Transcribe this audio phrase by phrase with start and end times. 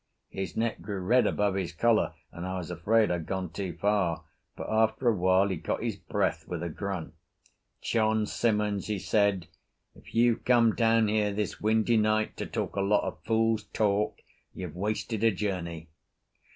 [0.31, 4.23] His neck grew red above his collar, and I was afraid I'd gone too far;
[4.57, 7.13] but after a while he got his breath with a grunt.
[7.83, 9.45] "John Simmons," he said,
[9.93, 14.17] "if you've come down here this windy night to talk a lot of fool's talk,
[14.55, 15.87] you've wasted a journey."